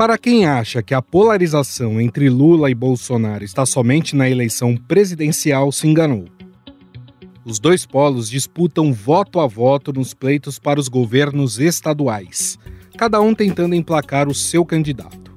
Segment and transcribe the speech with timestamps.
[0.00, 5.70] para quem acha que a polarização entre Lula e Bolsonaro está somente na eleição presidencial,
[5.70, 6.24] se enganou.
[7.44, 12.58] Os dois polos disputam voto a voto nos pleitos para os governos estaduais,
[12.96, 15.34] cada um tentando emplacar o seu candidato.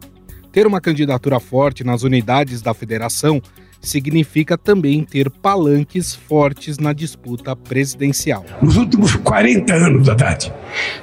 [0.49, 3.41] Ter uma candidatura forte nas unidades da federação
[3.81, 8.45] significa também ter palanques fortes na disputa presidencial.
[8.61, 10.53] Nos últimos 40 anos, Haddad,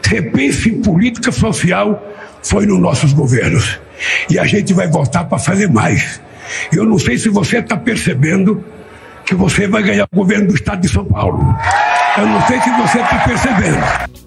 [0.03, 2.03] repense em política social
[2.43, 3.79] foi nos nossos governos.
[4.29, 6.21] E a gente vai voltar para fazer mais.
[6.73, 8.65] Eu não sei se você está percebendo
[9.25, 11.39] que você vai ganhar o governo do estado de São Paulo.
[12.19, 14.21] Eu não sei se você está percebendo.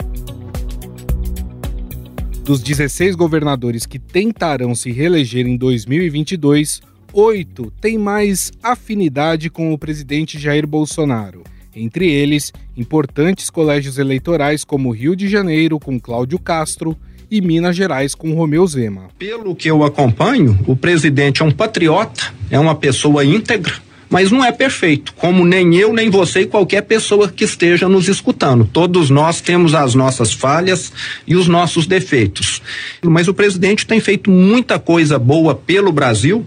[2.44, 6.82] Dos 16 governadores que tentarão se reeleger em 2022,
[7.14, 11.44] oito têm mais afinidade com o presidente Jair Bolsonaro.
[11.76, 16.98] Entre eles, importantes colégios eleitorais como Rio de Janeiro, com Cláudio Castro,
[17.34, 19.08] e Minas Gerais com Romeu Zema.
[19.18, 23.74] Pelo que eu acompanho, o presidente é um patriota, é uma pessoa íntegra,
[24.08, 28.08] mas não é perfeito, como nem eu, nem você e qualquer pessoa que esteja nos
[28.08, 28.70] escutando.
[28.72, 30.94] Todos nós temos as nossas falhas
[31.26, 32.62] e os nossos defeitos.
[33.02, 36.46] Mas o presidente tem feito muita coisa boa pelo Brasil.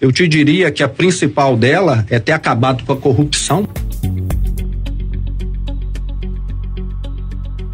[0.00, 3.68] Eu te diria que a principal dela é ter acabado com a corrupção.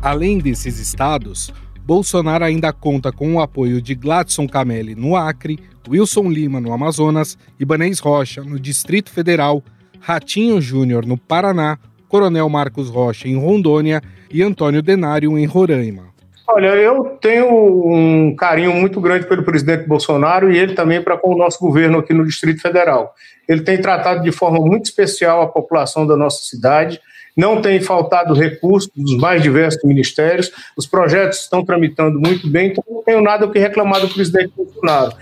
[0.00, 1.52] Além desses estados,
[1.86, 5.56] Bolsonaro ainda conta com o apoio de Gladson Camelli no Acre,
[5.88, 9.62] Wilson Lima no Amazonas, Ibanez Rocha no Distrito Federal,
[10.00, 11.78] Ratinho Júnior no Paraná,
[12.08, 16.08] Coronel Marcos Rocha em Rondônia e Antônio Denário em Roraima.
[16.48, 21.34] Olha, eu tenho um carinho muito grande pelo presidente Bolsonaro e ele também para com
[21.34, 23.14] o nosso governo aqui no Distrito Federal.
[23.48, 27.00] Ele tem tratado de forma muito especial a população da nossa cidade
[27.36, 32.82] não tem faltado recursos dos mais diversos ministérios, os projetos estão tramitando muito bem, então
[32.88, 35.14] não tenho nada o que reclamar do presidente Bolsonaro.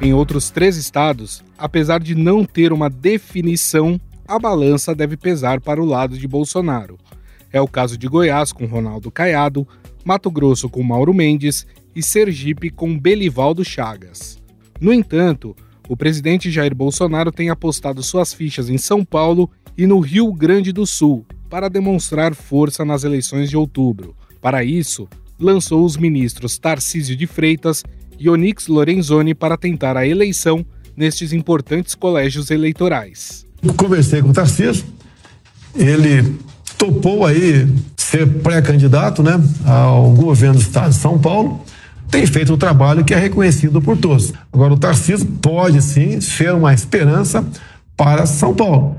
[0.00, 5.80] Em outros três estados, apesar de não ter uma definição, a balança deve pesar para
[5.80, 6.98] o lado de Bolsonaro.
[7.52, 9.66] É o caso de Goiás com Ronaldo Caiado,
[10.04, 14.38] Mato Grosso com Mauro Mendes e Sergipe com Belivaldo Chagas.
[14.80, 15.56] No entanto,
[15.88, 20.70] o presidente Jair Bolsonaro tem apostado suas fichas em São Paulo e no Rio Grande
[20.70, 24.14] do Sul para demonstrar força nas eleições de outubro.
[24.40, 25.08] Para isso,
[25.40, 27.82] lançou os ministros Tarcísio de Freitas
[28.18, 30.64] e Onyx Lorenzoni para tentar a eleição
[30.96, 33.46] nestes importantes colégios eleitorais.
[33.76, 34.84] Conversei com o Tarcísio,
[35.74, 36.36] ele
[36.76, 37.66] topou aí
[37.96, 41.64] ser pré-candidato né, ao governo do estado de São Paulo
[42.10, 44.32] tem feito um trabalho que é reconhecido por todos.
[44.52, 47.44] Agora, o Tarcísio pode sim ser uma esperança
[47.96, 48.96] para São Paulo.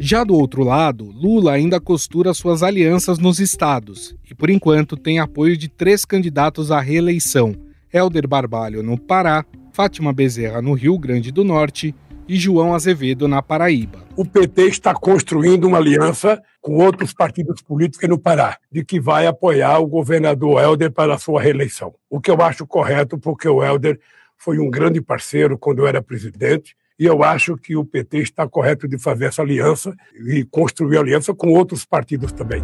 [0.00, 5.20] Já do outro lado, Lula ainda costura suas alianças nos estados e, por enquanto, tem
[5.20, 7.54] apoio de três candidatos à reeleição:
[7.92, 11.94] Helder Barbalho no Pará, Fátima Bezerra no Rio Grande do Norte
[12.32, 13.98] e João Azevedo na Paraíba.
[14.16, 19.26] O PT está construindo uma aliança com outros partidos políticos no Pará, de que vai
[19.26, 21.94] apoiar o governador Helder para a sua reeleição.
[22.08, 24.00] O que eu acho correto, porque o Helder
[24.38, 28.48] foi um grande parceiro quando eu era presidente, e eu acho que o PT está
[28.48, 32.62] correto de fazer essa aliança e construir aliança com outros partidos também.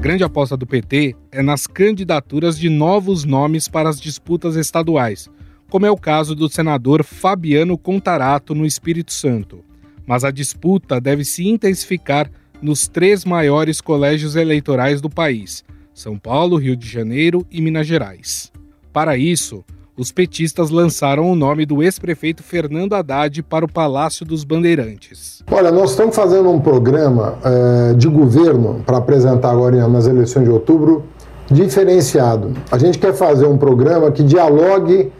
[0.00, 5.28] Grande aposta do PT é nas candidaturas de novos nomes para as disputas estaduais,
[5.68, 9.62] como é o caso do senador Fabiano Contarato no Espírito Santo.
[10.06, 12.30] Mas a disputa deve se intensificar
[12.62, 15.62] nos três maiores colégios eleitorais do país:
[15.92, 18.50] São Paulo, Rio de Janeiro e Minas Gerais.
[18.94, 19.62] Para isso,
[20.00, 25.42] os petistas lançaram o nome do ex-prefeito Fernando Haddad para o Palácio dos Bandeirantes.
[25.52, 30.50] Olha, nós estamos fazendo um programa é, de governo para apresentar agora nas eleições de
[30.50, 31.04] outubro
[31.50, 32.52] diferenciado.
[32.72, 35.12] A gente quer fazer um programa que dialogue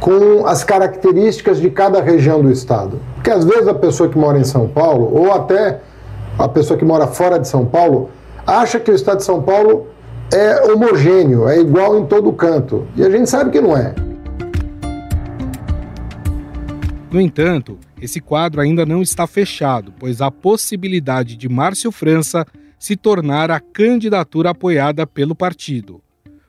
[0.00, 2.98] com as características de cada região do estado.
[3.14, 5.78] Porque às vezes a pessoa que mora em São Paulo, ou até
[6.36, 8.10] a pessoa que mora fora de São Paulo,
[8.44, 9.86] acha que o estado de São Paulo
[10.32, 12.88] é homogêneo, é igual em todo canto.
[12.96, 13.94] E a gente sabe que não é.
[17.16, 22.44] No entanto, esse quadro ainda não está fechado, pois há possibilidade de Márcio França
[22.78, 26.02] se tornar a candidatura apoiada pelo partido.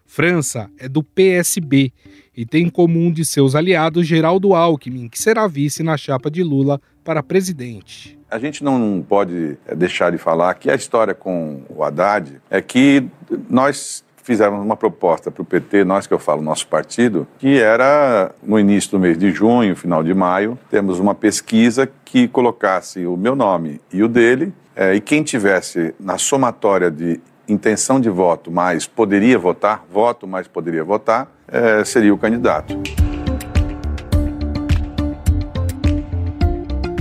[0.05, 1.93] França é do PSB
[2.35, 6.43] e tem como um de seus aliados Geraldo Alckmin, que será vice na chapa de
[6.43, 8.19] Lula para presidente.
[8.29, 12.61] A gente não pode eh, deixar de falar que a história com o Haddad é
[12.61, 13.05] que
[13.49, 18.35] nós fizemos uma proposta para o PT, nós que eu falo, nosso partido, que era
[18.43, 23.15] no início do mês de junho, final de maio, temos uma pesquisa que colocasse o
[23.15, 28.51] meu nome e o dele, é, e quem tivesse na somatória de intenção de voto
[28.51, 32.77] mais poderia votar, voto mais poderia votar, é, seria o candidato.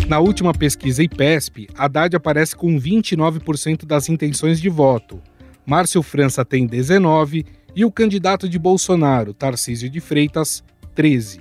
[0.09, 5.21] Na última pesquisa IPESP, Haddad aparece com 29% das intenções de voto.
[5.67, 10.63] Márcio França tem 19 e o candidato de Bolsonaro, Tarcísio de Freitas,
[10.95, 11.41] 13.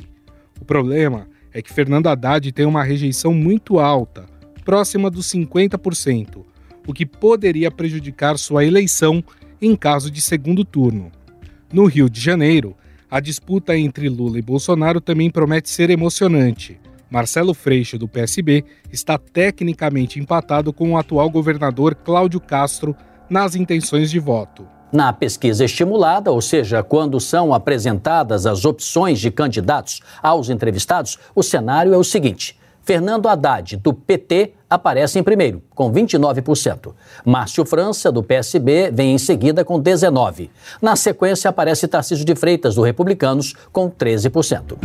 [0.59, 4.25] O problema é que Fernando Haddad tem uma rejeição muito alta,
[4.65, 6.43] próxima dos 50%,
[6.87, 9.23] o que poderia prejudicar sua eleição
[9.61, 11.11] em caso de segundo turno.
[11.71, 12.75] No Rio de Janeiro,
[13.09, 16.79] a disputa entre Lula e Bolsonaro também promete ser emocionante.
[17.11, 22.95] Marcelo Freixo, do PSB, está tecnicamente empatado com o atual governador Cláudio Castro
[23.29, 24.67] nas intenções de voto.
[24.91, 31.43] Na pesquisa estimulada, ou seja, quando são apresentadas as opções de candidatos aos entrevistados, o
[31.43, 36.93] cenário é o seguinte: Fernando Haddad, do PT, aparece em primeiro, com 29%.
[37.25, 40.49] Márcio França, do PSB, vem em seguida com 19%.
[40.81, 44.77] Na sequência, aparece Tarcísio de Freitas, do Republicanos, com 13%.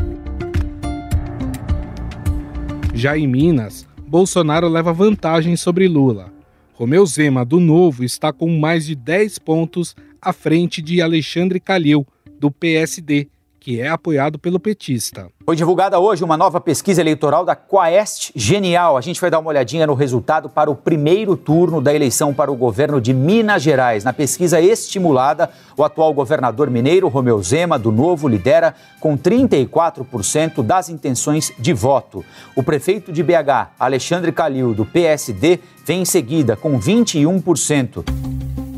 [2.95, 6.40] Já em Minas, Bolsonaro leva vantagem sobre Lula.
[6.81, 12.07] Romeu Zema, do Novo, está com mais de 10 pontos à frente de Alexandre Calil,
[12.41, 13.29] do PSD,
[13.61, 15.29] que é apoiado pelo petista.
[15.45, 18.97] Foi divulgada hoje uma nova pesquisa eleitoral da Quaest Genial.
[18.97, 22.51] A gente vai dar uma olhadinha no resultado para o primeiro turno da eleição para
[22.51, 24.03] o governo de Minas Gerais.
[24.03, 30.89] Na pesquisa estimulada, o atual governador mineiro, Romeu Zema, do Novo, lidera com 34% das
[30.89, 32.25] intenções de voto.
[32.57, 38.70] O prefeito de BH, Alexandre Calil, do PSD, vem em seguida com 21%.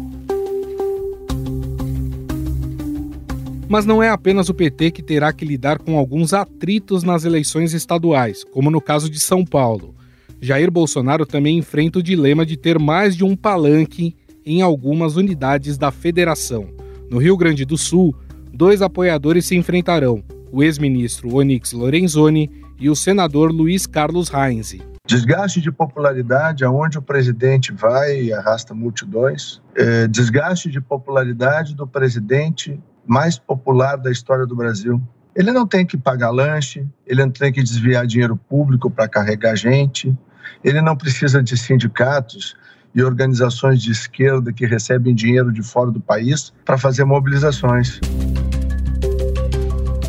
[3.72, 7.72] Mas não é apenas o PT que terá que lidar com alguns atritos nas eleições
[7.72, 9.94] estaduais, como no caso de São Paulo.
[10.42, 14.14] Jair Bolsonaro também enfrenta o dilema de ter mais de um palanque
[14.44, 16.68] em algumas unidades da federação.
[17.10, 18.14] No Rio Grande do Sul,
[18.52, 20.22] dois apoiadores se enfrentarão:
[20.52, 24.82] o ex-ministro Onyx Lorenzoni e o senador Luiz Carlos Heinze.
[25.08, 29.62] Desgaste de popularidade aonde o presidente vai e arrasta multidões.
[29.74, 35.00] É, desgaste de popularidade do presidente mais popular da história do Brasil.
[35.34, 39.56] Ele não tem que pagar lanche, ele não tem que desviar dinheiro público para carregar
[39.56, 40.16] gente,
[40.62, 42.54] ele não precisa de sindicatos
[42.94, 47.98] e organizações de esquerda que recebem dinheiro de fora do país para fazer mobilizações.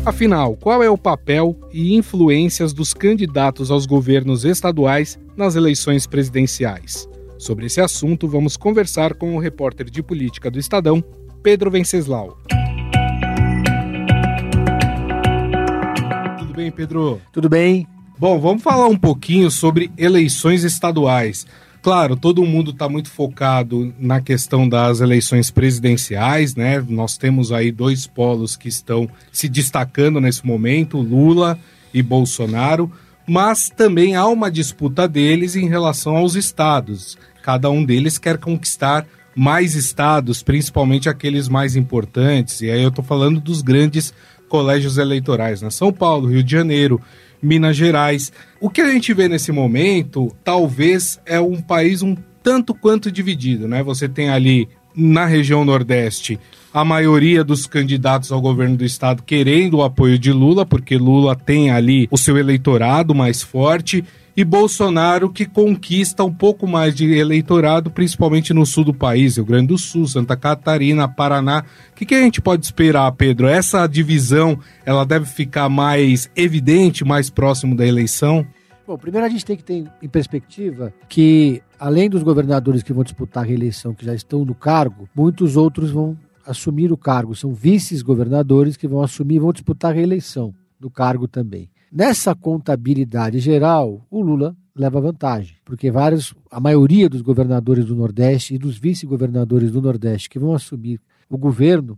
[0.04, 7.08] Afinal, qual é o papel e influências dos candidatos aos governos estaduais nas eleições presidenciais?
[7.38, 11.02] Sobre esse assunto, vamos conversar com o repórter de política do Estadão,
[11.42, 12.36] Pedro Venceslau.
[16.54, 17.20] Tudo bem, Pedro?
[17.32, 17.84] Tudo bem.
[18.16, 21.44] Bom, vamos falar um pouquinho sobre eleições estaduais.
[21.82, 26.80] Claro, todo mundo está muito focado na questão das eleições presidenciais, né?
[26.88, 31.58] Nós temos aí dois polos que estão se destacando nesse momento, Lula
[31.92, 32.88] e Bolsonaro,
[33.26, 37.18] mas também há uma disputa deles em relação aos estados.
[37.42, 39.04] Cada um deles quer conquistar
[39.34, 44.14] mais estados, principalmente aqueles mais importantes, e aí eu estou falando dos grandes
[44.54, 45.68] colégios eleitorais, né?
[45.68, 47.00] São Paulo, Rio de Janeiro,
[47.42, 48.32] Minas Gerais.
[48.60, 53.66] O que a gente vê nesse momento, talvez, é um país um tanto quanto dividido,
[53.66, 53.82] né?
[53.82, 56.38] Você tem ali na região Nordeste
[56.74, 61.36] a maioria dos candidatos ao governo do estado querendo o apoio de Lula, porque Lula
[61.36, 64.04] tem ali o seu eleitorado mais forte
[64.36, 69.44] e Bolsonaro que conquista um pouco mais de eleitorado, principalmente no sul do país, Rio
[69.44, 71.64] Grande do Sul, Santa Catarina, Paraná.
[71.92, 73.46] O que, que a gente pode esperar, Pedro?
[73.46, 78.44] Essa divisão ela deve ficar mais evidente, mais próximo da eleição?
[78.84, 83.04] Bom, primeiro a gente tem que ter em perspectiva que, além dos governadores que vão
[83.04, 87.34] disputar a reeleição, que já estão no cargo, muitos outros vão assumir o cargo.
[87.34, 91.70] São vices-governadores que vão assumir vão disputar a reeleição do cargo também.
[91.90, 98.54] Nessa contabilidade geral, o Lula leva vantagem, porque vários, a maioria dos governadores do Nordeste
[98.54, 101.96] e dos vice-governadores do Nordeste que vão assumir o governo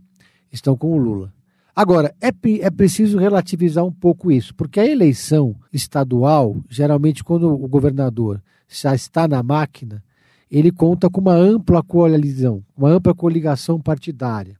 [0.51, 1.33] estão com o Lula.
[1.75, 2.29] Agora, é,
[2.61, 8.95] é preciso relativizar um pouco isso, porque a eleição estadual, geralmente, quando o governador já
[8.95, 10.03] está na máquina,
[10.49, 14.57] ele conta com uma ampla coalizão, uma ampla coligação partidária.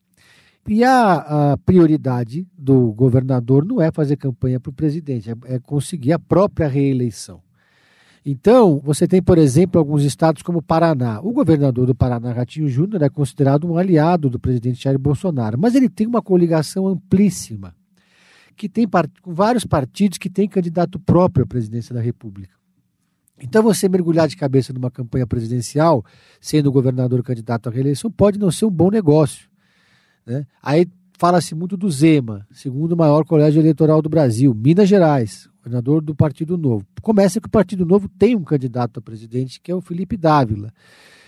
[0.67, 5.59] E a, a, prioridade do governador não é fazer campanha para o presidente, é, é,
[5.59, 7.41] conseguir a própria reeleição.
[8.25, 11.21] Então, você tem, por exemplo, alguns estados como Paraná.
[11.21, 15.73] O governador do Paraná, Ratinho Júnior, é considerado um aliado do presidente Jair Bolsonaro, mas
[15.73, 17.73] ele tem uma coligação amplíssima,
[18.53, 18.85] que tem
[19.25, 22.56] vários partidos que têm candidato próprio à presidência da República.
[23.41, 26.03] Então, você mergulhar de cabeça numa campanha presidencial,
[26.41, 29.47] sendo governador candidato à reeleição, pode não ser um bom negócio.
[30.25, 30.45] Né?
[30.61, 36.15] Aí fala-se muito do Zema, segundo maior colégio eleitoral do Brasil, Minas Gerais, governador do
[36.15, 36.85] Partido Novo.
[37.01, 40.71] Começa que o Partido Novo tem um candidato a presidente, que é o Felipe Dávila.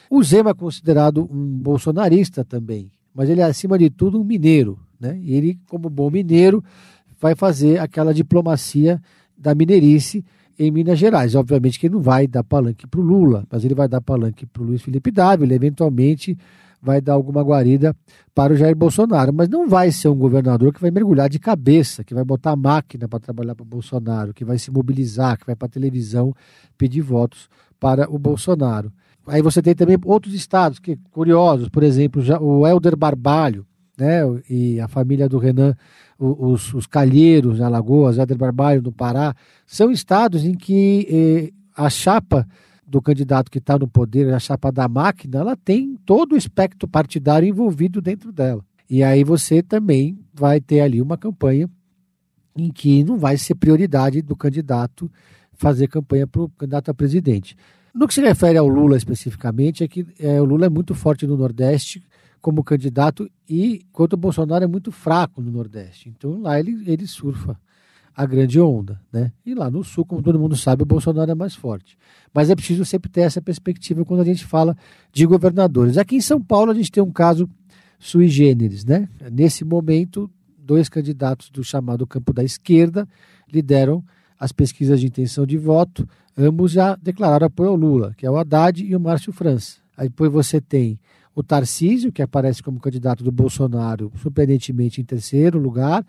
[0.09, 4.79] O Zema é considerado um bolsonarista também, mas ele é, acima de tudo, um mineiro.
[4.99, 5.19] Né?
[5.21, 6.63] E ele, como bom mineiro,
[7.19, 9.01] vai fazer aquela diplomacia
[9.37, 10.23] da mineirice
[10.59, 11.33] em Minas Gerais.
[11.33, 14.45] Obviamente que ele não vai dar palanque para o Lula, mas ele vai dar palanque
[14.45, 16.37] para o Luiz Felipe Dávila, eventualmente
[16.81, 17.95] vai dar alguma guarida
[18.35, 19.33] para o Jair Bolsonaro.
[19.33, 22.55] Mas não vai ser um governador que vai mergulhar de cabeça, que vai botar a
[22.55, 26.33] máquina para trabalhar para o Bolsonaro, que vai se mobilizar, que vai para a televisão
[26.77, 27.49] pedir votos
[27.79, 28.91] para o Bolsonaro.
[29.27, 33.65] Aí você tem também outros estados que curiosos, por exemplo, o Helder Barbalho,
[33.97, 35.75] né, e a família do Renan,
[36.19, 39.33] os, os Calheiros, na Alagoas, Helder Barbalho, no Pará,
[39.65, 42.45] são estados em que eh, a chapa
[42.85, 46.87] do candidato que está no poder, a chapa da máquina, ela tem todo o espectro
[46.87, 48.65] partidário envolvido dentro dela.
[48.89, 51.69] E aí você também vai ter ali uma campanha
[52.57, 55.09] em que não vai ser prioridade do candidato
[55.53, 57.55] fazer campanha para o candidato a presidente.
[57.93, 61.27] No que se refere ao Lula especificamente, é que é, o Lula é muito forte
[61.27, 62.01] no Nordeste
[62.41, 66.09] como candidato e enquanto o Bolsonaro é muito fraco no Nordeste.
[66.09, 67.59] Então lá ele, ele surfa
[68.15, 69.31] a grande onda, né?
[69.45, 71.97] E lá no sul, como todo mundo sabe, o Bolsonaro é mais forte.
[72.33, 74.75] Mas é preciso sempre ter essa perspectiva quando a gente fala
[75.11, 75.97] de governadores.
[75.97, 77.49] Aqui em São Paulo a gente tem um caso
[77.97, 79.07] sui generis, né?
[79.31, 83.07] Nesse momento, dois candidatos do chamado campo da esquerda
[83.51, 84.03] lideram
[84.39, 86.07] as pesquisas de intenção de voto.
[86.37, 89.77] Ambos já declararam apoio ao Lula, que é o Haddad e o Márcio França.
[89.97, 90.99] Aí depois você tem
[91.39, 96.05] o Tarcísio, que aparece como candidato do Bolsonaro, surpreendentemente em terceiro lugar,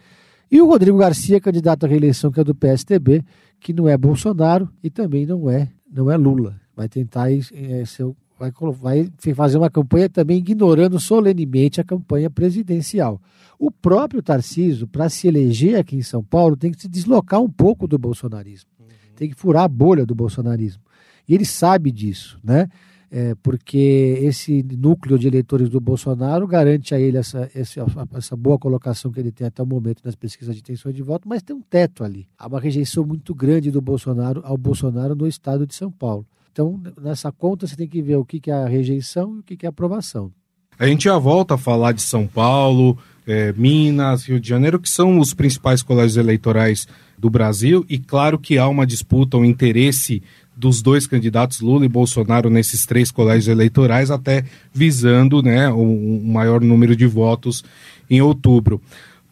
[0.51, 3.25] e o Rodrigo Garcia, candidato à reeleição, que é do PSTB,
[3.61, 6.61] que não é Bolsonaro e também não é, não é Lula.
[6.75, 13.21] Vai tentar é, ser, vai, vai fazer uma campanha também ignorando solenemente a campanha presidencial.
[13.57, 17.51] O próprio Tarciso, para se eleger aqui em São Paulo, tem que se deslocar um
[17.51, 18.69] pouco do bolsonarismo.
[18.81, 18.87] Uhum.
[19.15, 20.83] Tem que furar a bolha do bolsonarismo.
[21.29, 22.67] E ele sabe disso, né?
[23.11, 28.57] É, porque esse núcleo de eleitores do Bolsonaro garante a ele essa, essa, essa, boa
[28.57, 31.57] colocação que ele tem até o momento nas pesquisas de intenções de voto, mas tem
[31.57, 32.29] um teto ali.
[32.39, 36.25] Há uma rejeição muito grande do Bolsonaro ao Bolsonaro no estado de São Paulo.
[36.53, 39.67] Então, nessa conta, você tem que ver o que é a rejeição e o que
[39.67, 40.33] é a aprovação.
[40.79, 44.89] A gente já volta a falar de São Paulo, é, Minas, Rio de Janeiro, que
[44.89, 46.89] são os principais colégios eleitorais
[47.19, 50.23] do Brasil, e claro que há uma disputa, um interesse
[50.61, 56.61] dos dois candidatos, Lula e Bolsonaro, nesses três colégios eleitorais, até visando né, um, maior
[56.61, 57.65] número de votos
[58.09, 58.81] em outubro.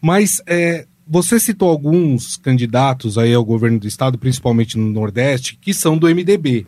[0.01, 5.75] Mas é, você citou alguns candidatos aí ao governo do estado, principalmente no Nordeste, que
[5.75, 6.67] são do MDB.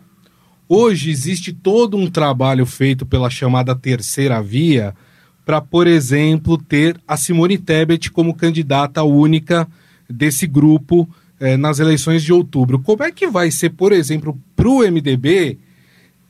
[0.69, 4.95] Hoje existe todo um trabalho feito pela chamada terceira via
[5.45, 9.67] para, por exemplo, ter a Simone Tebet como candidata única
[10.09, 11.09] desse grupo
[11.41, 12.79] é, nas eleições de outubro.
[12.79, 15.59] Como é que vai ser, por exemplo, para o MDB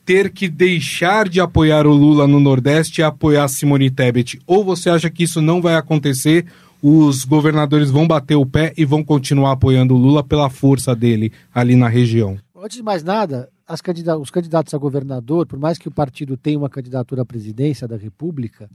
[0.05, 4.39] ter que deixar de apoiar o Lula no Nordeste e apoiar Simone Tebet?
[4.47, 6.45] Ou você acha que isso não vai acontecer?
[6.81, 11.31] Os governadores vão bater o pé e vão continuar apoiando o Lula pela força dele
[11.53, 12.39] ali na região?
[12.55, 13.49] Antes de mais nada,
[14.19, 17.97] os candidatos a governador, por mais que o partido tenha uma candidatura à presidência da
[17.97, 18.69] República,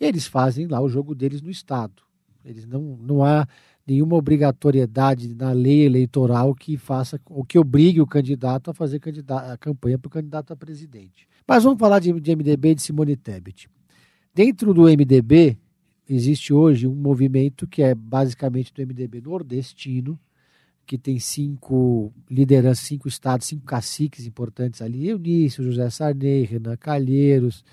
[0.00, 2.02] eles fazem lá o jogo deles no Estado.
[2.44, 3.46] Eles não, não há
[3.86, 9.56] nenhuma obrigatoriedade na lei eleitoral que faça ou que obrigue o candidato a fazer a
[9.56, 11.28] campanha para o candidato a presidente.
[11.46, 13.68] Mas vamos falar de, de MDB e de Simone Tebet.
[14.34, 15.56] Dentro do MDB
[16.08, 20.18] existe hoje um movimento que é basicamente do MDB nordestino,
[20.84, 27.64] que tem cinco lideranças, cinco estados, cinco caciques importantes ali, Eunício, José Sarney, Renan Calheiros,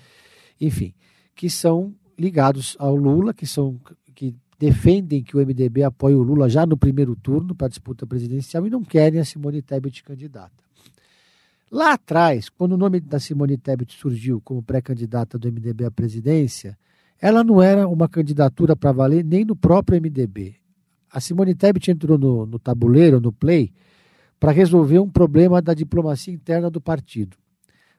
[0.60, 0.94] enfim,
[1.34, 3.80] que são ligados ao Lula, que são
[4.58, 8.66] defendem que o MDB apoie o Lula já no primeiro turno para a disputa presidencial
[8.66, 10.64] e não querem a Simone Tebet candidata.
[11.70, 16.78] Lá atrás, quando o nome da Simone Tebet surgiu como pré-candidata do MDB à presidência,
[17.20, 20.54] ela não era uma candidatura para valer nem no próprio MDB.
[21.10, 23.72] A Simone Tebet entrou no, no tabuleiro, no play,
[24.38, 27.36] para resolver um problema da diplomacia interna do partido.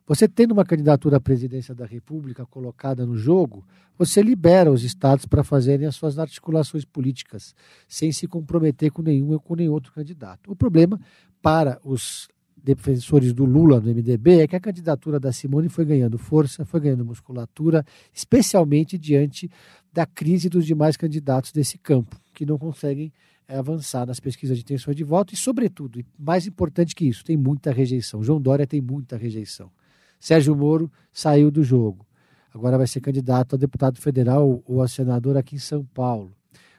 [0.07, 3.65] Você tendo uma candidatura à presidência da República colocada no jogo,
[3.97, 7.55] você libera os estados para fazerem as suas articulações políticas,
[7.87, 10.51] sem se comprometer com nenhum ou com nenhum outro candidato.
[10.51, 10.99] O problema
[11.41, 16.19] para os defensores do Lula no MDB é que a candidatura da Simone foi ganhando
[16.19, 17.83] força, foi ganhando musculatura,
[18.13, 19.49] especialmente diante
[19.91, 23.11] da crise dos demais candidatos desse campo, que não conseguem
[23.47, 27.23] é, avançar nas pesquisas de intenções de voto e, sobretudo, e mais importante que isso,
[27.23, 28.23] tem muita rejeição.
[28.23, 29.71] João Dória tem muita rejeição.
[30.19, 32.05] Sérgio Moro saiu do jogo.
[32.53, 36.31] Agora vai ser candidato a deputado federal ou a senador aqui em São Paulo.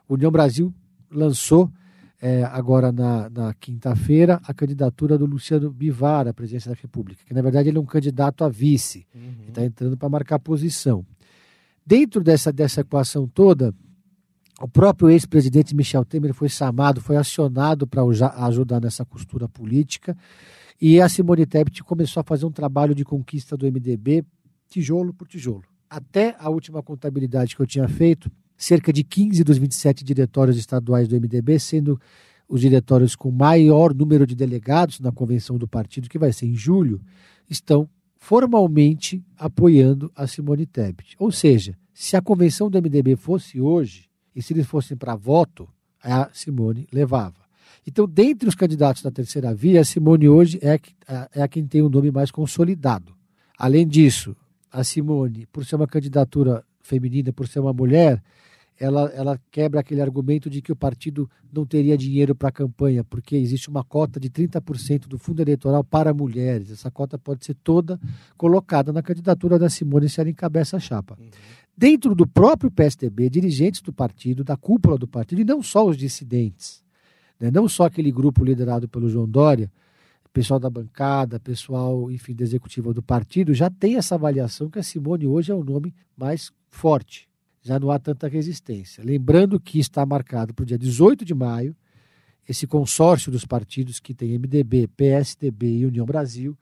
[0.09, 0.73] União Brasil
[1.11, 1.71] lançou
[2.21, 7.35] é, agora na, na quinta-feira a candidatura do Luciano Bivar à presidência da República, que
[7.35, 9.49] na verdade ele é um candidato a vice, uhum.
[9.49, 11.05] está entrando para marcar posição.
[11.85, 13.75] Dentro dessa, dessa equação toda,
[14.61, 18.03] o próprio ex-presidente Michel Temer foi chamado, foi acionado para
[18.47, 20.17] ajudar nessa costura política,
[20.81, 24.25] e a Simone Tebet começou a fazer um trabalho de conquista do MDB,
[24.69, 25.65] tijolo por tijolo.
[25.89, 31.07] Até a última contabilidade que eu tinha feito, cerca de 15 dos 27 diretórios estaduais
[31.09, 32.01] do MDB, sendo
[32.49, 36.55] os diretórios com maior número de delegados na convenção do partido, que vai ser em
[36.55, 37.01] julho,
[37.49, 41.15] estão formalmente apoiando a Simone Tebet.
[41.19, 45.67] Ou seja, se a convenção do MDB fosse hoje, e se eles fossem para voto,
[46.03, 47.47] a Simone levava.
[47.87, 50.79] Então, dentre os candidatos da terceira via, a Simone hoje é,
[51.35, 53.15] é a quem tem o nome mais consolidado.
[53.59, 54.37] Além disso,
[54.71, 58.23] a Simone, por ser uma candidatura feminina, por ser uma mulher,
[58.79, 63.03] ela, ela quebra aquele argumento de que o partido não teria dinheiro para a campanha,
[63.03, 66.71] porque existe uma cota de 30% do fundo eleitoral para mulheres.
[66.71, 67.99] Essa cota pode ser toda
[68.37, 71.17] colocada na candidatura da Simone se ela encabeça a chapa.
[71.19, 71.31] Uhum.
[71.77, 75.97] Dentro do próprio PSDB, dirigentes do partido, da cúpula do partido, e não só os
[75.97, 76.83] dissidentes,
[77.39, 77.51] né?
[77.51, 79.71] não só aquele grupo liderado pelo João Dória,
[80.33, 84.83] pessoal da bancada, pessoal, enfim, da executiva do partido, já tem essa avaliação que a
[84.83, 87.29] Simone hoje é o nome mais forte
[87.67, 89.03] já não há tanta resistência.
[89.05, 91.75] Lembrando que está marcado para o dia 18 de maio
[92.49, 96.57] esse consórcio dos partidos que tem MDB, PSDB e União Brasil,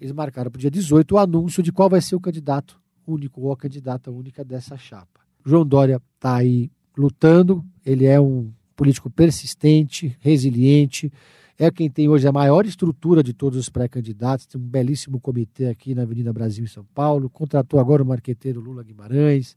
[0.00, 2.79] eles marcaram para o dia 18 o anúncio de qual vai ser o candidato
[3.10, 5.20] único ou a candidata única dessa chapa.
[5.44, 11.12] João Dória está aí lutando, ele é um político persistente, resiliente,
[11.58, 15.66] é quem tem hoje a maior estrutura de todos os pré-candidatos, tem um belíssimo comitê
[15.66, 19.54] aqui na Avenida Brasil em São Paulo, contratou agora o marqueteiro Lula Guimarães,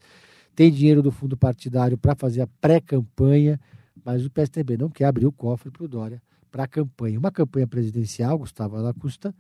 [0.55, 3.59] tem dinheiro do fundo partidário para fazer a pré-campanha,
[4.03, 6.21] mas o PSDB não quer abrir o cofre para o Dória
[6.53, 7.17] para a campanha.
[7.17, 9.33] Uma campanha presidencial, Gustavo, ela custa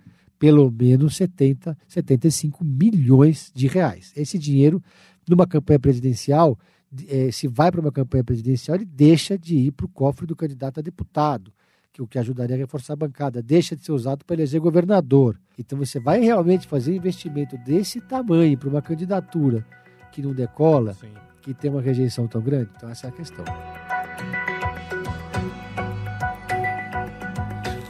[0.43, 4.11] pelo menos 70, 75 milhões de reais.
[4.13, 4.83] Esse dinheiro,
[5.25, 6.59] numa campanha presidencial,
[7.07, 10.35] é, se vai para uma campanha presidencial, ele deixa de ir para o cofre do
[10.35, 11.53] candidato a deputado,
[11.93, 15.39] que o que ajudaria a reforçar a bancada, deixa de ser usado para eleger governador.
[15.57, 19.65] Então você vai realmente fazer um investimento desse tamanho para uma candidatura
[20.11, 21.07] que não decola, Sim.
[21.41, 22.69] que tem uma rejeição tão grande?
[22.75, 23.45] Então, essa é a questão.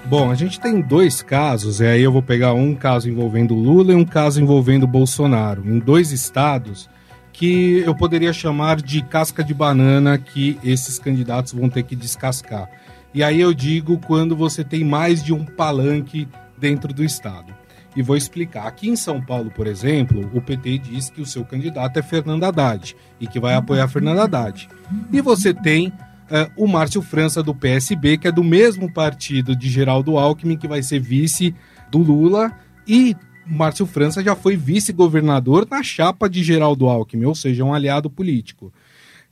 [0.05, 3.93] Bom, a gente tem dois casos, e aí eu vou pegar um caso envolvendo Lula
[3.93, 6.89] e um caso envolvendo Bolsonaro, em dois estados
[7.31, 12.69] que eu poderia chamar de casca de banana que esses candidatos vão ter que descascar.
[13.13, 17.53] E aí eu digo quando você tem mais de um palanque dentro do estado
[17.95, 18.67] e vou explicar.
[18.67, 22.43] Aqui em São Paulo, por exemplo, o PT diz que o seu candidato é Fernando
[22.43, 24.67] Haddad e que vai apoiar Fernando Haddad.
[25.11, 25.93] E você tem
[26.55, 30.81] o Márcio França do PSB, que é do mesmo partido de Geraldo Alckmin, que vai
[30.81, 31.53] ser vice
[31.91, 32.51] do Lula
[32.87, 33.15] e
[33.45, 38.71] Márcio França já foi vice-governador na chapa de Geraldo Alckmin, ou seja, um aliado político.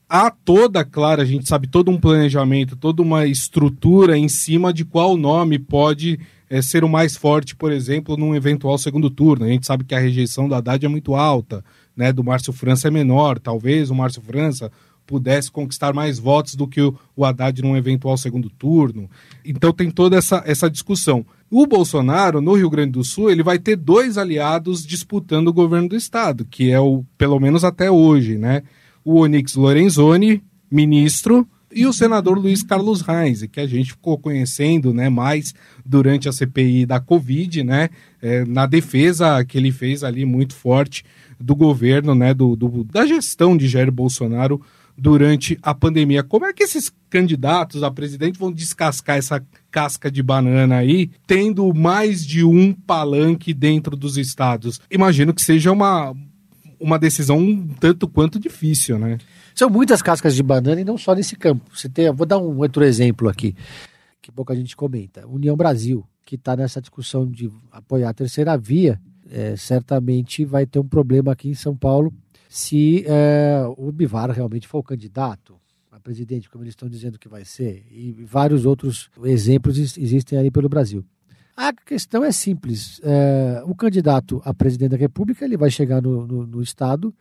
[0.08, 4.84] Há toda, claro, a gente sabe, todo um planejamento, toda uma estrutura em cima de
[4.84, 9.46] qual nome pode é, ser o mais forte, por exemplo, num eventual segundo turno.
[9.46, 11.64] A gente sabe que a rejeição do Haddad é muito alta,
[11.96, 12.12] né?
[12.12, 13.40] Do Márcio França é menor.
[13.40, 14.70] Talvez o Márcio França
[15.12, 19.10] pudesse conquistar mais votos do que o, Haddad num eventual segundo turno.
[19.44, 21.26] Então tem toda essa, essa discussão.
[21.50, 25.90] O Bolsonaro, no Rio Grande do Sul, ele vai ter dois aliados disputando o governo
[25.90, 28.64] do estado, que é o, pelo menos até hoje, né?
[29.04, 34.94] O Onyx Lorenzoni, ministro, e o senador Luiz Carlos Reis, que a gente ficou conhecendo
[34.94, 35.54] né, mais
[35.86, 37.90] durante a CPI da Covid, né,
[38.22, 41.04] é, na defesa que ele fez ali muito forte
[41.40, 44.62] do governo, né, do, do, da gestão de Jair Bolsonaro
[44.98, 46.24] durante a pandemia.
[46.24, 51.74] Como é que esses candidatos a presidente vão descascar essa casca de banana aí, tendo
[51.74, 54.80] mais de um palanque dentro dos estados?
[54.90, 56.16] Imagino que seja uma,
[56.80, 59.18] uma decisão um tanto quanto difícil, né?
[59.54, 61.66] São muitas cascas de banana e não só nesse campo.
[61.76, 63.56] Você tem, vou dar um outro exemplo aqui,
[64.22, 65.28] que pouca gente comenta.
[65.28, 69.00] União Brasil, que está nessa discussão de apoiar a terceira via,
[69.30, 72.14] é, certamente vai ter um problema aqui em São Paulo
[72.54, 75.56] se é, o Bivar realmente for o candidato
[75.90, 80.52] a presidente, como eles estão dizendo que vai ser, e vários outros exemplos existem aí
[80.52, 81.06] pelo Brasil.
[81.56, 83.00] A questão é simples.
[83.06, 87.16] É, o candidato a presidente da República ele vai chegar no, no, no estado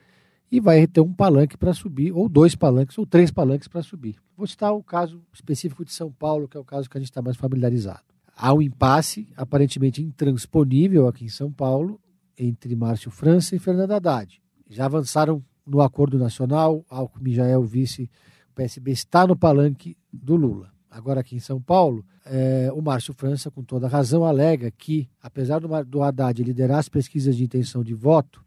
[0.50, 4.16] e vai ter um palanque para subir, ou dois palanques, ou três palanques para subir.
[4.36, 7.10] Vou citar o caso específico de São Paulo, que é o caso que a gente
[7.10, 8.02] está mais familiarizado.
[8.36, 12.00] Há um impasse aparentemente intransponível aqui em São Paulo
[12.36, 14.39] entre Márcio França e Fernando Haddad.
[14.70, 18.08] Já avançaram no acordo nacional, Alckmin já é o vice,
[18.50, 20.72] o PSB está no palanque do Lula.
[20.88, 25.58] Agora aqui em São Paulo, é, o Márcio França, com toda razão, alega que, apesar
[25.58, 28.44] do, do Haddad liderar as pesquisas de intenção de voto,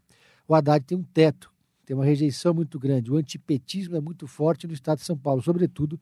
[0.48, 1.52] o Haddad tem um teto,
[1.84, 3.12] tem uma rejeição muito grande.
[3.12, 6.00] O antipetismo é muito forte no estado de São Paulo, sobretudo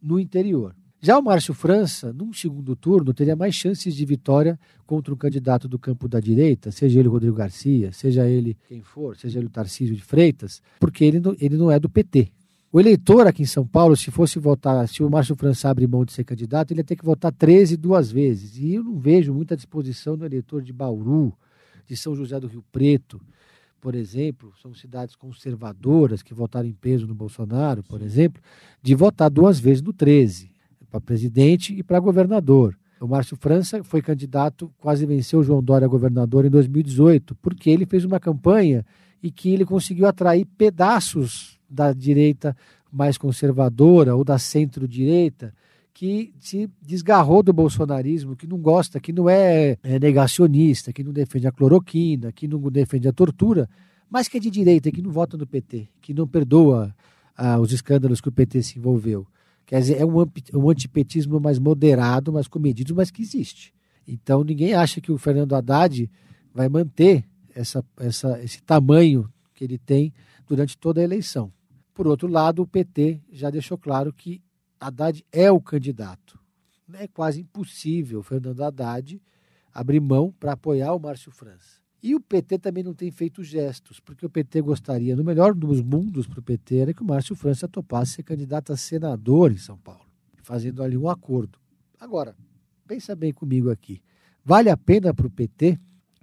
[0.00, 0.74] no interior.
[1.00, 5.68] Já o Márcio França, num segundo turno, teria mais chances de vitória contra um candidato
[5.68, 9.50] do campo da direita, seja ele Rodrigo Garcia, seja ele quem for, seja ele o
[9.50, 12.32] Tarcísio de Freitas, porque ele não, ele não é do PT.
[12.72, 16.04] O eleitor aqui em São Paulo, se fosse votar, se o Márcio França abrir mão
[16.04, 18.58] de ser candidato, ele ia ter que votar 13 duas vezes.
[18.58, 21.32] E eu não vejo muita disposição do eleitor de Bauru,
[21.86, 23.20] de São José do Rio Preto,
[23.80, 28.42] por exemplo, são cidades conservadoras que votaram em peso no Bolsonaro, por exemplo,
[28.82, 30.57] de votar duas vezes no 13
[30.90, 32.76] para presidente e para governador.
[33.00, 37.86] O Márcio França foi candidato, quase venceu o João Dória governador em 2018, porque ele
[37.86, 38.84] fez uma campanha
[39.22, 42.56] e que ele conseguiu atrair pedaços da direita
[42.90, 45.54] mais conservadora ou da centro-direita
[45.92, 51.12] que se desgarrou do bolsonarismo, que não gosta, que não é, é negacionista, que não
[51.12, 53.68] defende a cloroquina, que não defende a tortura,
[54.08, 56.94] mas que é de direita, que não vota no PT, que não perdoa
[57.36, 59.26] ah, os escândalos que o PT se envolveu.
[59.68, 63.74] Quer dizer, é um, um antipetismo mais moderado, mais comedido, mas que existe.
[64.06, 66.10] Então ninguém acha que o Fernando Haddad
[66.54, 67.22] vai manter
[67.54, 70.10] essa, essa, esse tamanho que ele tem
[70.46, 71.52] durante toda a eleição.
[71.92, 74.40] Por outro lado, o PT já deixou claro que
[74.80, 76.40] Haddad é o candidato.
[76.94, 79.20] É quase impossível o Fernando Haddad
[79.70, 81.77] abrir mão para apoiar o Márcio França.
[82.02, 85.80] E o PT também não tem feito gestos, porque o PT gostaria, no melhor dos
[85.80, 89.58] mundos para o PT, era que o Márcio França topasse ser candidato a senador em
[89.58, 90.06] São Paulo,
[90.42, 91.58] fazendo ali um acordo.
[91.98, 92.36] Agora,
[92.86, 94.00] pensa bem comigo aqui.
[94.44, 95.78] Vale a pena para o PT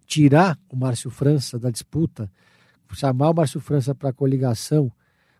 [0.06, 2.32] tirar o Márcio França da disputa,
[2.94, 4.90] chamar o Márcio França para a coligação,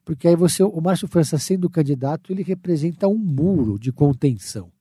[0.04, 4.75] porque aí você, o Márcio França sendo candidato, ele representa um muro de contenção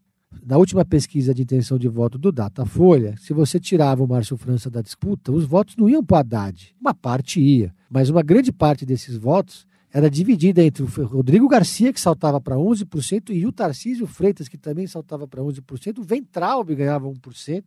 [0.45, 4.71] na última pesquisa de intenção de voto do Datafolha, se você tirava o Márcio França
[4.71, 6.75] da disputa, os votos não iam para Haddad.
[6.81, 11.93] Uma parte ia, mas uma grande parte desses votos era dividida entre o Rodrigo Garcia,
[11.93, 15.99] que saltava para 11%, e o Tarcísio Freitas, que também saltava para 11%.
[15.99, 17.63] O Ventralbe ganhava 1%.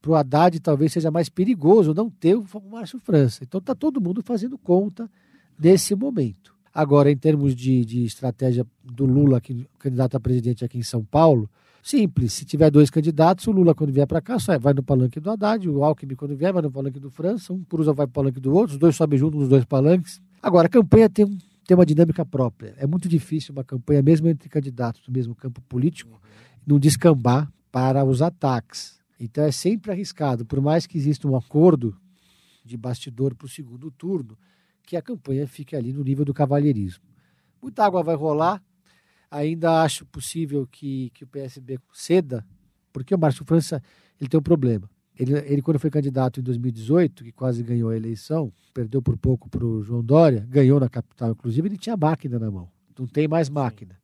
[0.00, 3.42] Para o Haddad, talvez seja mais perigoso não ter o Márcio França.
[3.42, 5.10] Então, está todo mundo fazendo conta
[5.58, 6.54] nesse momento.
[6.72, 11.04] Agora, em termos de, de estratégia do Lula, que, candidato a presidente aqui em São
[11.04, 11.50] Paulo,
[11.88, 12.34] Simples.
[12.34, 15.30] Se tiver dois candidatos, o Lula, quando vier para cá, só vai no palanque do
[15.30, 18.12] Haddad, o Alckmin, quando vier, vai no palanque do França, um cruza vai para o
[18.12, 20.20] palanque do outro, os dois sobem juntos nos dois palanques.
[20.42, 21.26] Agora, a campanha tem,
[21.66, 22.74] tem uma dinâmica própria.
[22.76, 26.20] É muito difícil uma campanha, mesmo entre candidatos do mesmo campo político,
[26.66, 29.00] não descambar para os ataques.
[29.18, 31.96] Então é sempre arriscado, por mais que exista um acordo
[32.66, 34.36] de bastidor para o segundo turno,
[34.82, 37.04] que a campanha fique ali no nível do cavalheirismo.
[37.62, 38.62] Muita água vai rolar,
[39.30, 42.44] Ainda acho possível que, que o PSB ceda,
[42.92, 43.82] porque o Márcio França
[44.20, 44.88] ele tem um problema.
[45.18, 49.50] Ele, ele, quando foi candidato em 2018, que quase ganhou a eleição, perdeu por pouco
[49.50, 52.68] para o João Dória, ganhou na capital, inclusive, ele tinha máquina na mão.
[52.96, 53.98] Não tem mais máquina.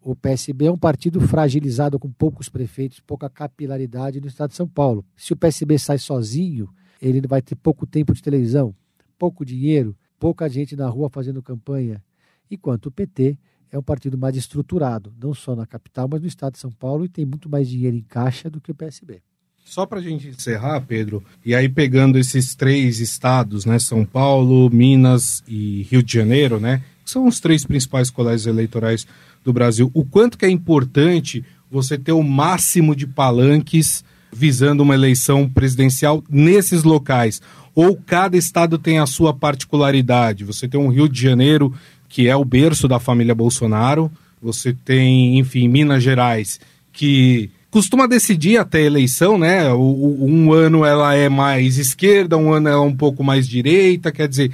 [0.00, 4.68] O PSB é um partido fragilizado com poucos prefeitos, pouca capilaridade no estado de São
[4.68, 5.04] Paulo.
[5.16, 6.68] Se o PSB sai sozinho,
[7.00, 8.74] ele vai ter pouco tempo de televisão,
[9.18, 12.02] pouco dinheiro, pouca gente na rua fazendo campanha.
[12.50, 13.38] Enquanto o PT
[13.70, 17.04] é um partido mais estruturado, não só na capital, mas no estado de São Paulo
[17.04, 19.20] e tem muito mais dinheiro em caixa do que o PSB.
[19.64, 24.70] Só para a gente encerrar, Pedro, e aí pegando esses três estados, né, São Paulo,
[24.70, 29.06] Minas e Rio de Janeiro, né, que são os três principais colégios eleitorais
[29.44, 34.94] do Brasil, o quanto que é importante você ter o máximo de palanques visando uma
[34.94, 37.40] eleição presidencial nesses locais?
[37.74, 40.44] Ou cada estado tem a sua particularidade?
[40.44, 41.74] Você tem um Rio de Janeiro
[42.08, 44.10] que é o berço da família Bolsonaro.
[44.42, 46.60] Você tem, enfim, Minas Gerais,
[46.92, 49.72] que costuma decidir até a eleição, né?
[49.74, 54.28] Um ano ela é mais esquerda, um ano ela é um pouco mais direita, quer
[54.28, 54.50] dizer,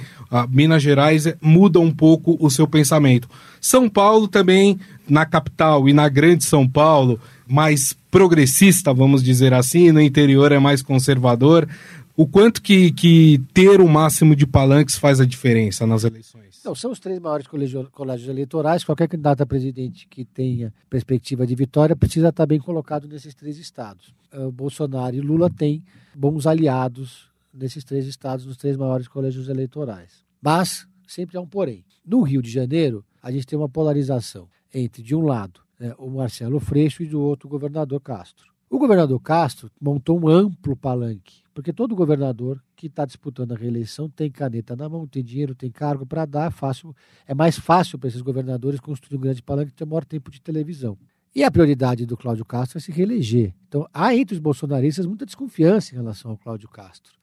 [0.49, 3.29] Minas Gerais muda um pouco o seu pensamento.
[3.61, 9.91] São Paulo também, na capital e na grande São Paulo, mais progressista, vamos dizer assim,
[9.91, 11.67] no interior é mais conservador.
[12.15, 16.61] O quanto que, que ter o máximo de palanques faz a diferença nas eleições?
[16.75, 18.83] São os três maiores colégios, colégios eleitorais.
[18.83, 23.57] Qualquer candidato a presidente que tenha perspectiva de vitória precisa estar bem colocado nesses três
[23.57, 24.13] estados.
[24.31, 30.23] O Bolsonaro e Lula têm bons aliados nesses três estados, nos três maiores colégios eleitorais.
[30.39, 31.83] Mas sempre há um porém.
[32.05, 36.09] No Rio de Janeiro, a gente tem uma polarização entre, de um lado, né, o
[36.09, 38.53] Marcelo Freixo e do outro, o governador Castro.
[38.69, 44.09] O governador Castro montou um amplo palanque, porque todo governador que está disputando a reeleição
[44.09, 46.95] tem caneta na mão, tem dinheiro, tem cargo para dar, é fácil,
[47.27, 50.41] é mais fácil para esses governadores construir um grande palanque e ter maior tempo de
[50.41, 50.97] televisão.
[51.35, 53.53] E a prioridade do Cláudio Castro é se reeleger.
[53.67, 57.13] Então, há entre os bolsonaristas muita desconfiança em relação ao Cláudio Castro.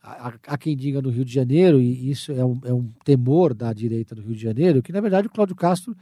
[0.00, 3.52] Há, há quem diga no Rio de Janeiro, e isso é um, é um temor
[3.52, 5.94] da direita do Rio de Janeiro, que na verdade o Cláudio Castro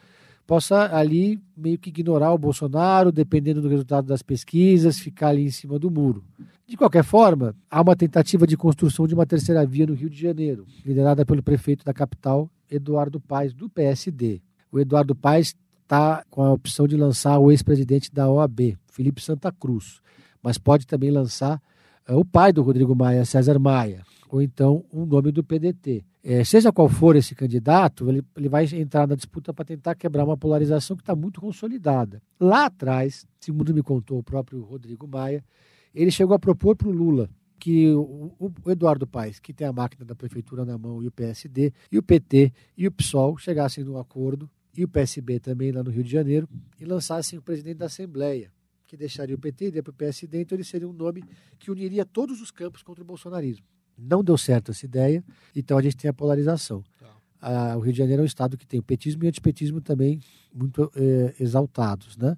[0.47, 5.51] possa ali meio que ignorar o Bolsonaro, dependendo do resultado das pesquisas, ficar ali em
[5.51, 6.25] cima do muro.
[6.69, 10.21] De qualquer forma, há uma tentativa de construção de uma terceira via no Rio de
[10.21, 14.43] Janeiro, liderada pelo prefeito da capital, Eduardo Paes, do PSD.
[14.73, 19.53] O Eduardo Paes está com a opção de lançar o ex-presidente da OAB, Felipe Santa
[19.53, 20.01] Cruz,
[20.43, 21.63] mas pode também lançar
[22.09, 26.05] uh, o pai do Rodrigo Maia, César Maia, ou então um nome do PDT.
[26.25, 30.25] É, seja qual for esse candidato, ele, ele vai entrar na disputa para tentar quebrar
[30.25, 32.21] uma polarização que está muito consolidada.
[32.41, 35.45] Lá atrás, segundo me contou o próprio Rodrigo Maia,
[35.97, 37.29] ele chegou a propor para o Lula
[37.59, 41.11] que o, o, Eduardo Paes, que tem a máquina da prefeitura na mão, e o
[41.11, 45.83] PSD, e o PT e o PSOL chegassem num acordo, e o PSB também lá
[45.83, 48.53] no Rio de Janeiro, e lançassem o presidente da Assembleia,
[48.87, 51.25] que deixaria o PT e iria para o PSD, então ele seria um nome
[51.59, 53.65] que uniria todos os campos contra o bolsonarismo.
[53.99, 56.85] Não deu certo essa ideia, então a gente tem a polarização.
[57.01, 57.17] Tá.
[57.41, 59.81] Ah, o Rio de Janeiro é um estado que tem o petismo e o antipetismo
[59.81, 60.21] também
[60.55, 62.17] muito é, exaltados.
[62.17, 62.37] Né?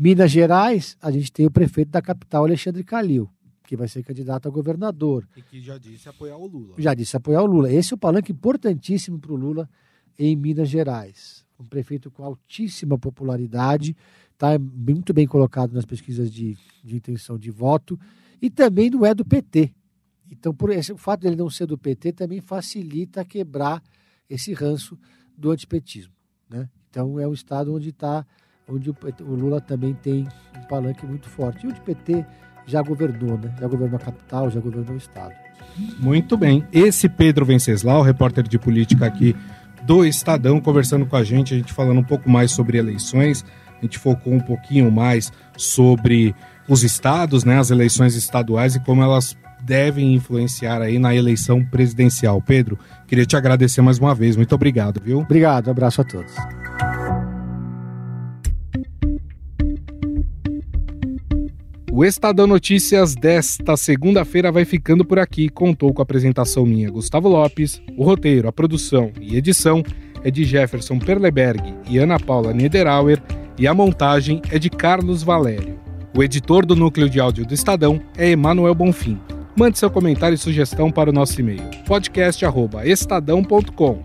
[0.00, 3.28] Minas Gerais, a gente tem o prefeito da capital, Alexandre Calil,
[3.64, 5.26] que vai ser candidato a governador.
[5.36, 6.76] E que já disse apoiar o Lula.
[6.78, 7.72] Já disse apoiar o Lula.
[7.72, 9.68] Esse é o palanque importantíssimo para o Lula
[10.16, 11.44] em Minas Gerais.
[11.58, 13.96] Um prefeito com altíssima popularidade,
[14.32, 17.98] está muito bem colocado nas pesquisas de, de intenção de voto
[18.40, 19.74] e também não é do PT.
[20.30, 23.82] Então, por esse, o fato dele não ser do PT também facilita quebrar
[24.30, 24.96] esse ranço
[25.36, 26.12] do antipetismo.
[26.48, 26.68] Né?
[26.88, 28.24] Então, é um estado onde está,
[28.68, 30.26] onde o, o, Lula também tem
[30.56, 31.66] um palanque muito forte.
[31.66, 32.24] E o PT
[32.66, 33.54] já governou, né?
[33.58, 35.34] já governou a capital, já governou o estado.
[35.98, 36.64] Muito bem.
[36.72, 39.34] Esse Pedro Venceslau, repórter de política aqui
[39.82, 43.44] do Estadão, conversando com a gente, a gente falando um pouco mais sobre eleições.
[43.78, 46.34] A gente focou um pouquinho mais sobre
[46.68, 52.40] os estados, né, as eleições estaduais e como elas devem influenciar aí na eleição presidencial.
[52.42, 54.36] Pedro, queria te agradecer mais uma vez.
[54.36, 55.20] Muito obrigado, viu?
[55.20, 56.34] Obrigado, abraço a todos.
[61.98, 65.48] O Estadão Notícias desta segunda-feira vai ficando por aqui.
[65.48, 67.82] Contou com a apresentação minha, Gustavo Lopes.
[67.96, 69.82] O roteiro, a produção e edição
[70.22, 73.20] é de Jefferson Perleberg e Ana Paula Niederauer.
[73.58, 75.76] E a montagem é de Carlos Valério.
[76.16, 79.18] O editor do núcleo de áudio do Estadão é Emanuel Bonfim.
[79.56, 84.04] Mande seu comentário e sugestão para o nosso e-mail podcast@estadão.com.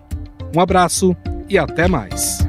[0.52, 1.16] Um abraço
[1.48, 2.44] e até mais.